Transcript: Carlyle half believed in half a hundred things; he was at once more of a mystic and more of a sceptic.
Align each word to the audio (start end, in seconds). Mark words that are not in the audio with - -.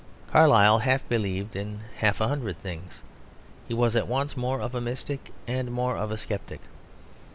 Carlyle 0.31 0.79
half 0.79 1.07
believed 1.07 1.55
in 1.55 1.81
half 1.97 2.19
a 2.19 2.27
hundred 2.27 2.59
things; 2.63 3.03
he 3.67 3.73
was 3.75 3.95
at 3.95 4.07
once 4.07 4.35
more 4.35 4.59
of 4.59 4.73
a 4.73 4.81
mystic 4.81 5.31
and 5.47 5.71
more 5.71 5.95
of 5.95 6.09
a 6.09 6.17
sceptic. 6.17 6.61